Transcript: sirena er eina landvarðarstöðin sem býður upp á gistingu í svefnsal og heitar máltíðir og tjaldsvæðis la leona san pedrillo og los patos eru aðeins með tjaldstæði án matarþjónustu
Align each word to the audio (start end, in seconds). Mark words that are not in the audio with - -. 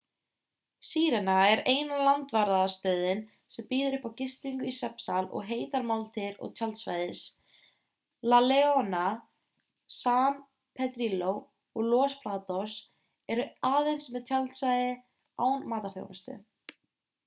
sirena 0.89 1.33
er 1.55 1.59
eina 1.71 1.97
landvarðarstöðin 2.05 3.19
sem 3.55 3.67
býður 3.73 3.97
upp 3.97 4.07
á 4.09 4.17
gistingu 4.21 4.69
í 4.71 4.73
svefnsal 4.77 5.21
og 5.39 5.45
heitar 5.49 5.85
máltíðir 5.89 6.39
og 6.47 6.55
tjaldsvæðis 6.61 7.21
la 8.33 8.39
leona 8.47 9.03
san 9.99 10.41
pedrillo 10.81 11.35
og 11.39 11.87
los 11.93 12.17
patos 12.27 12.79
eru 13.37 13.47
aðeins 13.73 14.11
með 14.17 14.27
tjaldstæði 14.33 14.91
án 15.49 15.71
matarþjónustu 15.75 16.41